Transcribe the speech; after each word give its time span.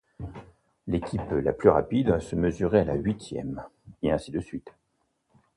L'équipe 0.87 1.29
la 1.29 1.53
plus 1.53 1.69
rapide 1.69 2.17
se 2.17 2.35
mesurait 2.35 2.79
à 2.79 2.85
la 2.85 2.95
huitième 2.95 3.63
et 4.01 4.11
ainsi 4.11 4.31
de 4.31 4.39
suite. 4.39 4.73